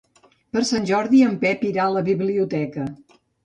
[0.55, 2.91] Per Sant Jordi en Pep irà a la biblioteca.